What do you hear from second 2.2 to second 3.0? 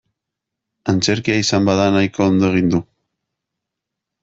ondo egin du.